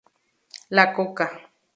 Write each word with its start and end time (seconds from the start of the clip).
La 0.79 0.87
coca. 0.95 1.29